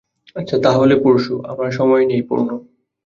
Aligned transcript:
আচ্ছা, 0.35 0.55
তা 0.63 0.71
হলে 0.71 0.95
পরশু, 1.03 1.33
আমার 1.45 1.71
সময় 1.71 2.03
নেই– 2.05 2.25
পূর্ণ। 2.29 2.49